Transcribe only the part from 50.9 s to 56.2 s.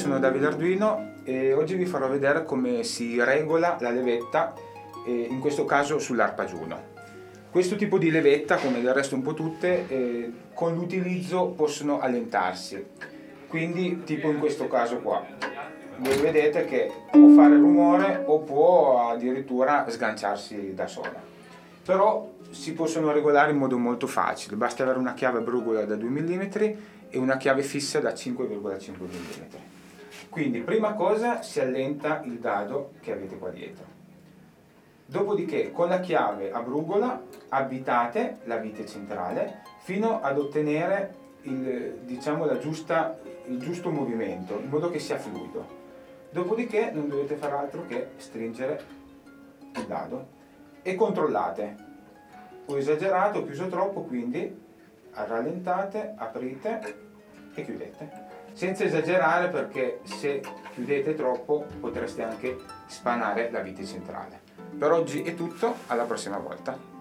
controllate. Ho esagerato, ho chiuso troppo, quindi rallentate,